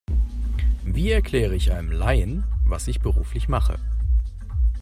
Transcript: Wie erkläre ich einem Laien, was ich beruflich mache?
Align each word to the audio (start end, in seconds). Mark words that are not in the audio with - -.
Wie 0.83 1.11
erkläre 1.11 1.53
ich 1.53 1.71
einem 1.71 1.91
Laien, 1.91 2.43
was 2.65 2.87
ich 2.87 3.01
beruflich 3.01 3.47
mache? 3.49 3.77